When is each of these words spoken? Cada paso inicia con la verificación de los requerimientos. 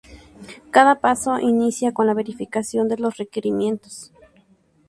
Cada 0.71 0.99
paso 0.99 1.37
inicia 1.37 1.91
con 1.93 2.07
la 2.07 2.15
verificación 2.15 2.87
de 2.87 2.97
los 2.97 3.17
requerimientos. 3.17 4.11